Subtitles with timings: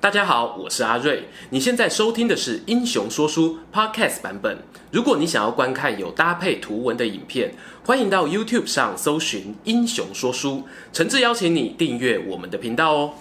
[0.00, 1.24] 大家好，我是阿瑞。
[1.50, 4.56] 你现在收听的是《英雄说书》Podcast 版本。
[4.90, 7.52] 如果你想要观看有搭配图文的影片，
[7.84, 10.52] 欢迎到 YouTube 上搜寻《英雄说书》，
[10.90, 13.14] 诚挚邀请你订阅我们的频道哦。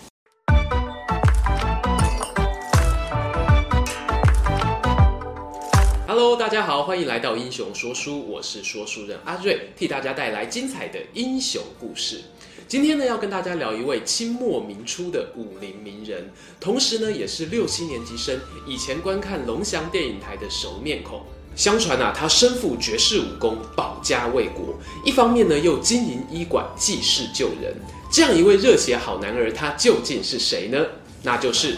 [6.07, 12.21] Hello，大家好，欢迎来到《英雄说书》，我是说书人阿瑞，替大家带来精彩的英雄故事。
[12.70, 16.30] 今天呢，要跟大家聊一位清末民初的武林名人，
[16.60, 21.24] 同时呢，也是六七年级生以前观看龙翔电影台的熟面孔。
[21.55, 27.76] 相传啊，他身负绝世武功，保家卫国；一方面呢，又经营医馆，济世救人。
[28.12, 30.77] 这样一位热血好男儿，他究竟是谁呢？
[31.24, 31.76] 那就是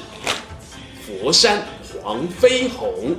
[1.06, 1.66] 佛山
[2.04, 3.16] 黄飞鸿。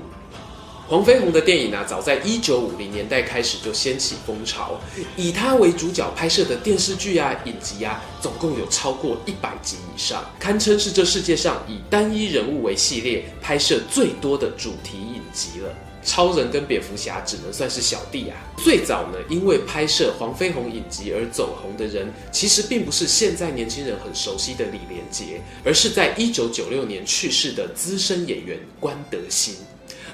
[0.92, 4.78] 黄飞鸿的电影啊，早在一九五零年代开始就掀起风潮，
[5.16, 15.74] 以他为主角拍摄的电视剧啊、影集啊，总共有超过一百集以上，堪称是这世界上以单一人物为系列拍摄最多的主题影集了。
[16.04, 18.36] 超人跟蝙蝠侠只能算是小弟啊。
[18.58, 29.54] 最早呢，因为拍摄黄飞鸿影集而走红的人，其实并不是现在年轻人很熟悉的李连杰，而是在一九九六年去世的资深演员关德兴。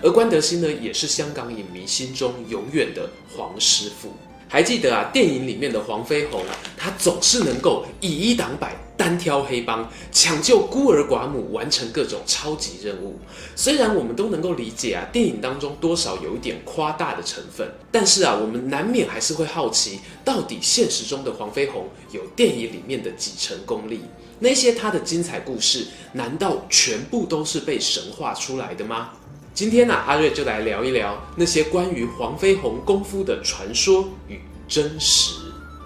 [0.02, 4.12] 而关德兴呢，也是香港影迷心中永远的黄师傅。
[4.50, 6.42] 还记得啊，电影里面的黄飞鸿，
[6.77, 13.19] 他总是能够以一挡百，单挑黑帮，抢救孤儿寡母，完成各种超级任务。
[13.54, 24.00] 虽然我们都能够理解啊，电影当中多少有一点夸大的成分，但是啊，我们难免还是会好奇，到底现实中的黄飞鸿有电影里面的几成功力？
[24.38, 29.10] 那些他的精彩故事，难道全部都是被神化出来的吗？
[29.58, 35.34] 今天呢、啊，阿瑞就来聊一聊那些关于黄飞鸿功夫的传说与真实。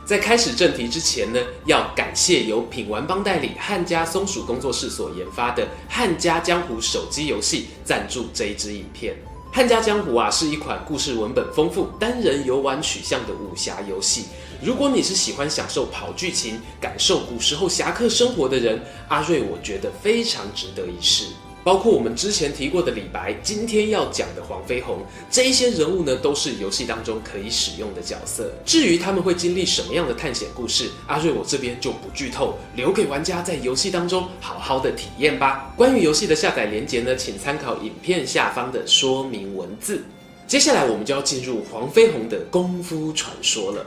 [0.04, 9.14] 在开始正题之前呢，要感谢由品玩帮代理汉家松鼠工作室所研发的《汉家江湖》手机游戏赞助这一支影片。
[9.50, 14.26] 《汉家江湖》啊，是一款故事文本丰富、单人游玩取向的武侠游戏。
[14.62, 18.78] 如果你是喜欢享受跑剧情、感受古时候侠客生活的人，
[19.08, 21.24] 阿瑞我觉得非常值得一试。
[21.64, 24.98] 包括我们之前提过的李白，今天要讲的黄飞鸿，
[25.30, 28.52] 这一些人物呢，都是游戏当中可以使用的角色。
[28.64, 35.72] 至于他们会经历什么样的探险故事，阿瑞我这边就不剧透，留给玩家在游戏当中好好的体验吧。
[35.76, 40.02] 关于游戏的下载连接呢，请参考影片下方的说明文字。
[40.48, 43.86] 接下来我们就要进入黄飞鸿的功夫传说了。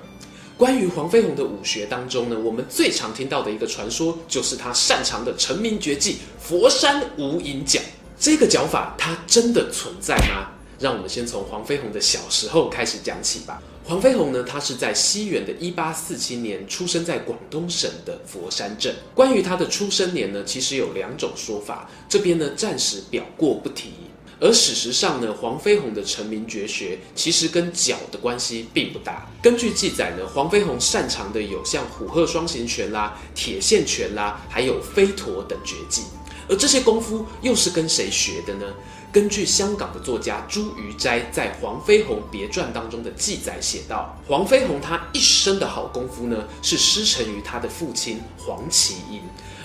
[0.57, 7.77] 关于黄飞鸿的武学当中呢，我们最常听到的一个传说，就是他擅长的成名绝技——佛山无影脚。
[8.17, 10.51] 这个脚法它真的存在吗？
[10.79, 13.61] 让我们先从黄飞鸿的小时候开始讲起吧。
[13.83, 18.95] 黄飞鸿呢，他是在西元的一八四七年出生在广东省的佛山镇。
[19.13, 23.91] 关于他的出生年呢，其实有两种说法，这边呢暂时表过不提。
[24.39, 29.29] 而史实上呢，黄飞鸿的成名绝学其实跟脚的关系并不大。
[29.41, 36.03] 根据记载呢，黄飞鸿擅长的有像虎鹤双形拳啦、铁线拳啦，还有飞陀等绝技。
[36.47, 38.65] 而这些功夫又是跟谁学的呢？
[39.11, 49.21] 根据香港的作家朱余斋在《黄飞鸿别传》当中的记载写道，黄飞鸿他一生的好功夫呢，是师承于他的父亲黄麒英。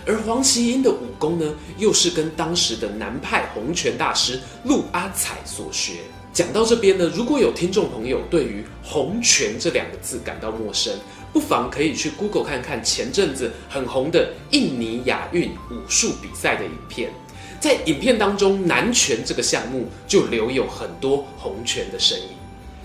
[0.07, 5.95] 而黄麒英的武功呢，又是跟当时的南派洪拳大师陆阿彩所学。
[6.33, 10.95] 讲到这边呢，如果有听众朋友对于洪拳这两个字感到陌生，
[11.33, 17.11] 不妨可以去 Google 看看前阵子很红的印尼亚运武术比赛的影片。
[17.59, 22.29] 在影片当中，南拳这个项目就留有很多洪拳的身影。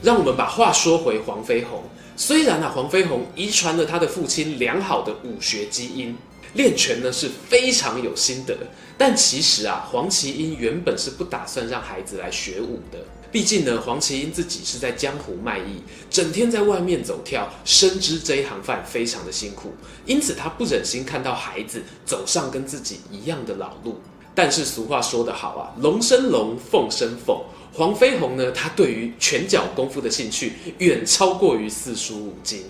[0.02, 1.82] 让我们把话说回黄飞鸿，
[2.18, 6.18] 虽然啊，黄飞鸿遗传了他的父亲良好的武学基因。
[6.56, 8.58] 练拳呢是非常有心得，
[8.98, 13.00] 但其实啊，黄麒英原本是不打算让孩子来学武的。
[13.32, 19.74] 毕竟呢，黄麒英自己是在江湖卖艺，整天在外面走跳，深知这一行饭非常的辛苦，
[20.06, 24.00] 因此他不忍心看到孩子走上跟自己一样的老路。
[24.34, 27.38] 但是俗话说得好啊，龙生龙，凤生凤。
[27.74, 32.64] 黄飞鸿呢，他对于拳脚功夫的兴趣远超过于四书五经。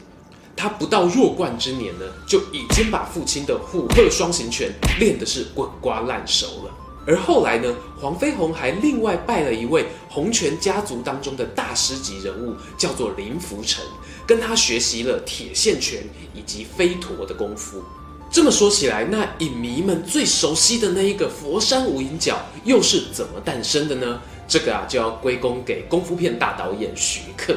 [0.55, 6.71] 他不到弱冠之年呢，就已经把父亲的虎鹤双形拳练得是滚瓜烂熟了。
[7.07, 13.83] 而后来呢，黄飞鸿还另外拜了一位洪拳家族当中的大师级人物，叫做林福成，
[14.25, 16.03] 跟他学习了铁线拳
[16.33, 17.83] 以及飞陀的功夫。
[18.31, 24.19] 这么说起来，那影迷们最熟悉的那一个佛山无影脚又是怎么诞生的呢？
[24.47, 27.55] 这个啊，就要归功给功夫片大导演徐克。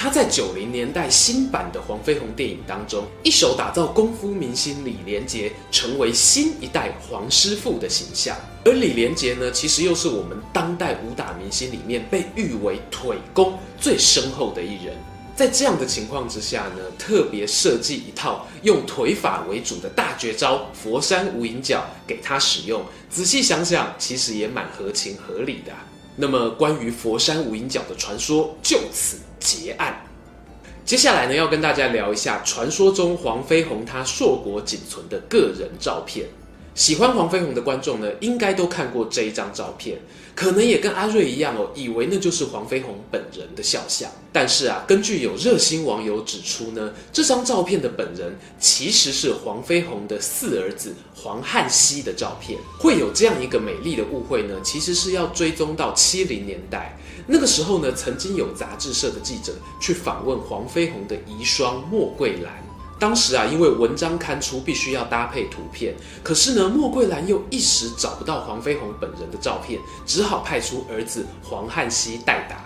[0.00, 8.36] 他在九零年代新版的黄飞鸿电影当中，一手打造功夫明星李连杰成为新一代黄师傅的形象。
[8.64, 14.96] 而李连杰呢，其实又是我们当代武打明星里面被誉为腿功最深厚的一人。
[15.34, 22.84] 在这样的情况之下呢，特别设计一套用腿法为主的大绝招“佛山无影脚”给他使用。
[23.10, 25.72] 仔细想想，其实也蛮合情合理的。
[26.14, 29.16] 那么，关于佛山无影脚的传说就此
[29.48, 30.02] 结案。
[30.84, 36.26] 接下来呢，要跟大家聊一下传说中黄飞鸿他硕果仅存的个人照片。
[36.78, 39.98] 喜欢黄飞鸿的观众呢，应该都看过这一张照片，
[40.36, 44.08] 可能也跟阿瑞一样哦，以为那就是黄飞鸿本人的肖像。
[44.32, 52.56] 但是啊，根据有热心网友指出呢，这张照片的本人其实是黄飞鸿的四儿子黄汉熙的照片。
[52.78, 56.96] 会有这样一个美丽的误会呢，其实是要追踪到七零年代，
[57.26, 62.67] 那个时候呢，曾经有杂志社的记者去访问黄飞鸿的遗孀莫桂兰。
[62.98, 72.56] 当时啊，因为文章刊出必须要搭配图片，可是呢，莫桂兰又一时找不到黄飞鸿本人的照片，只好派出儿子黄汉熙代打。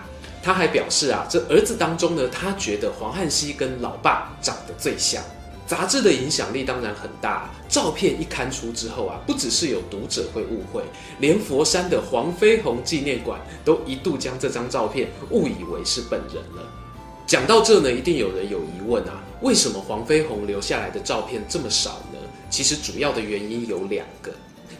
[0.41, 5.23] 他还表示啊，这儿子当中呢，他觉得黄汉熙跟老爸长得最像。
[5.65, 10.83] 杂志的影响力当然很大，照片一刊出之后啊，不只是有读者会误会，
[11.19, 16.82] 连佛山的黄飞鸿纪念馆都一度将这张照片误以为是本人了。
[17.25, 22.19] 讲到这呢，一定有人有疑问啊，为什么黄飞鸿留下来的照片这么少呢？
[22.49, 24.31] 其实主要的原因有两个。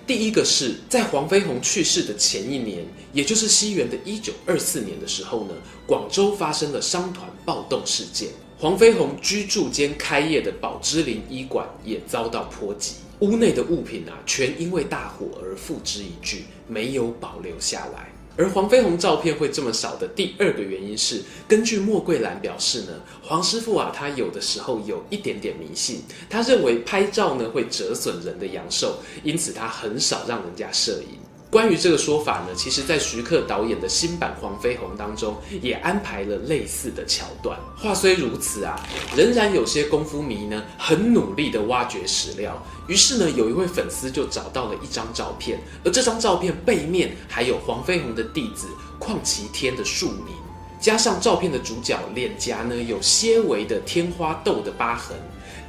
[0.06, 5.54] 第一个是在黄飞鸿去世的前一年，也就是西元的一九二四年的时候呢，
[5.88, 8.30] 广州发生了商团暴动事件，
[8.60, 18.12] 黄飞鸿居住兼开业的宝芝林医馆也遭到波及，屋内的物品啊，全因为大火而付之一炬，没有保留下来。
[18.35, 31.19] 而黄飞鸿照片会这么少的第二个原因是，根据莫桂兰表示呢，黄师傅啊，他有的时候有一点点迷信，他认为拍照呢会折损人的阳寿，因此他很少让人家摄影。
[31.53, 37.55] 关于这个说法呢，其实在徐克导演的新版《黄飞鸿》当中也安排了类似的桥段。
[37.77, 38.75] 话虽如此啊，
[39.15, 42.59] 仍然有些功夫迷呢很努力地挖掘史料。
[42.88, 50.33] 于是呢，有一位粉丝就找到了一张照片，而这张照片背面还有黄飞鸿的弟子邝齐天的署名，
[50.79, 55.15] 加上照片的主角脸颊呢有些微的天花痘的疤痕。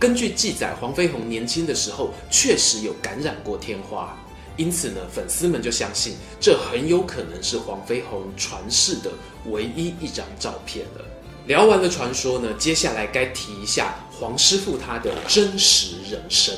[0.00, 4.16] 根据记载，黄飞鸿年轻的时候确实有感染过天花。
[4.56, 9.10] 因此呢，粉丝们就相信这很有可能是黄飞鸿传世的
[9.46, 11.04] 唯一一张照片了。
[11.46, 16.54] 聊完了传说呢，接下来该提一下黄师傅他的真实人生。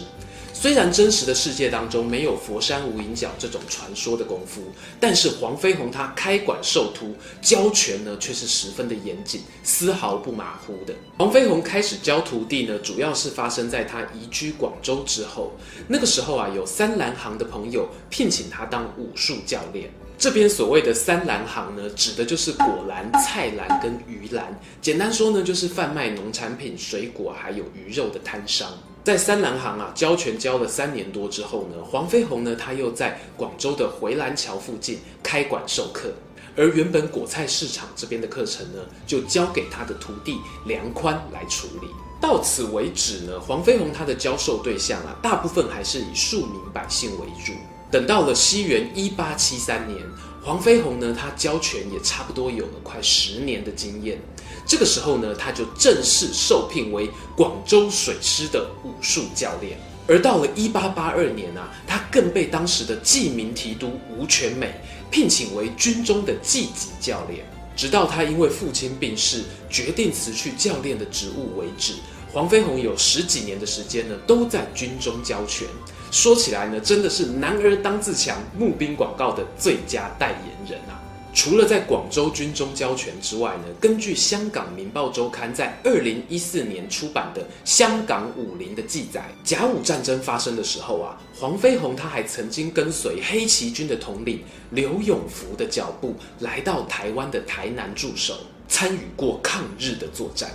[0.58, 4.62] 虽然真实的世界当中没有佛山无影脚这种传说的功夫，
[4.99, 10.94] 但是黄飞鸿他开馆授徒教拳呢，却是十分的严谨，丝毫不马虎的。
[11.19, 15.53] 黄飞鸿开始教徒弟呢，主要是发生在他移居广州之后。
[15.87, 19.91] 那个时候啊，有三蓝行的朋友聘请他当武术教练。
[20.17, 24.58] 这边所谓的三蓝行呢，指的就是果栏、菜栏跟鱼栏。
[24.81, 28.73] 简单说呢，就是贩卖农产品、水果还有鱼肉的摊商。
[29.06, 36.12] 在三南行啊教拳教了三年多之后呢，黄飞鸿呢他又在广州的回兰桥附近开馆授课，
[36.56, 41.87] 而原本果菜市场这边的课程呢，就交给他的徒弟梁宽来处理。
[42.20, 47.53] 到此为止呢，黄飞鸿他的教授对象啊，大部分还是以庶民百姓为主。
[47.91, 50.03] 等到了西元一八七三年，
[50.43, 54.20] 黄飞鸿呢他教拳也差不多有了快十年的经验。
[54.67, 59.79] 这个时候呢，他就正式受聘为广州水师的武术教练。
[60.08, 64.75] 而到了一八八二年啊，他更被当时的记名提督吴全美
[65.10, 67.44] 聘请为军中的记级教练。
[67.77, 71.93] 直到他因为父亲病逝，决定辞去教练的职务为止，
[72.32, 75.69] 黄飞鸿有十几年的时间呢，都在军中教拳。
[76.10, 81.03] 说起来呢，真的是男儿当自强募兵广告的最佳代言人啊。
[81.34, 98.34] 除了在广州军中交权之外呢，根据香港《明报周刊》在二零一四年出版的《香港武林》的记载，甲午战争发生的时候啊，黄飞鸿他还曾经跟随黑旗军的统领刘永福的脚步，来到台湾的台南驻守，
[98.67, 100.48] 参与过抗日的作战。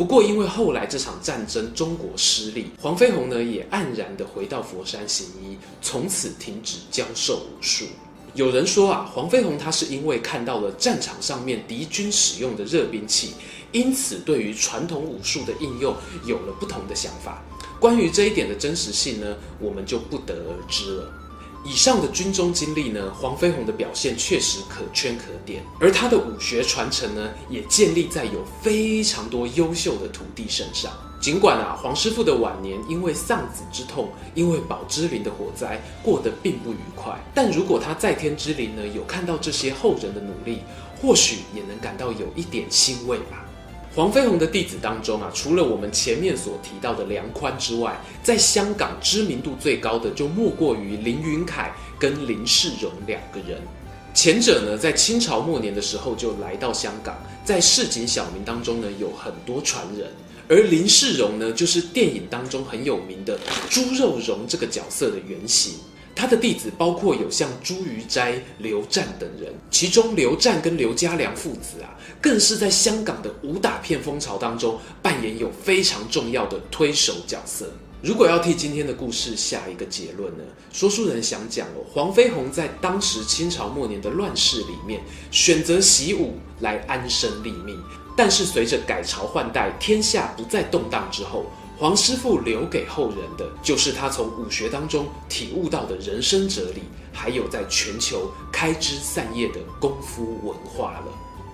[0.00, 7.84] 不过因为后来这场战争中国失利，黄飞鸿呢也黯然的回到佛山行医，从此停止教授武术。
[8.32, 13.34] 有人说啊，黄飞鸿他是因为看到了战场上面敌军使用的热兵器，
[13.72, 17.42] 因此对于传统武术的应用有了不同的想法。
[17.78, 21.12] 关于这一点的真实性呢，我们就不得而知了。
[21.62, 30.90] 以上的军中经历呢，黄飞鸿的表现确实可圈可点，而他的武学传承呢，也建立在有非常多优秀的徒弟身上。
[31.20, 40.60] 尽管啊，黄师傅的晚年因为丧子之痛，因为宝芝林的火灾过得并不愉快，但如果他在天之灵呢，有看到这些后人的努力，
[41.02, 43.44] 或许也能感到有一点欣慰吧。
[43.92, 53.60] 黄飞鸿的弟子当中啊，除了我们前面所提到的梁宽之外，在香港知名度最高的就莫过于林云凯跟林世荣两个人。
[54.14, 60.08] 前者呢，在清朝末年的时候就来到香港，在市井小民当中呢，有很多传人。
[60.48, 65.74] 而林世荣呢，就是电影当中很有名的猪肉荣这个角色的原型。
[66.14, 77.72] 他的弟子包括有像朱瑜斋、刘湛等人，其中刘湛跟刘家良父子啊，更是在香港的武打片风潮当中扮演有非常重要的推手角色。
[78.02, 87.78] 如果要替今天的故事下一个结论呢，说书人想讲哦，黄飞鸿在当时清朝末年的乱世里面，选择习武来安身立命。
[88.16, 91.46] 但是随着改朝换代，天下不再动荡之后，
[91.80, 101.06] 黄师傅留给后人的就是他从武学当中体悟到的人生哲理，还有在全球开枝散叶的功夫文化了。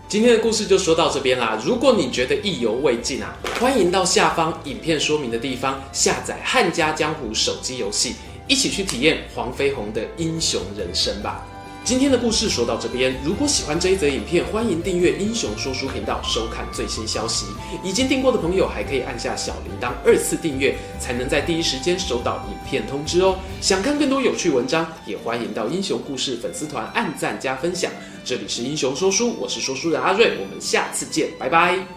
[0.09, 1.57] 今天的故事就说到这边啦。
[1.65, 8.17] 如果你觉得意犹未尽啊，欢迎到下方影片说明的地方下载《汉家江湖》手机游戏，
[8.49, 11.47] 一起去体验黄飞鸿的英雄人生吧。
[11.87, 17.47] 今天的故事说到这边，如果喜欢这一则影片，欢迎订阅英雄说书频道，收看最新消息。
[17.81, 23.39] 已经订过的朋友还可以按下小铃铛二次订阅，才能在第一时间收到影片通知哦。
[23.61, 27.89] 想看更多有趣文章，也欢迎到英雄故事粉丝团按赞加分享。
[28.25, 31.96] 这里是英雄说书，我是说书人阿睿，我们下次见，拜拜。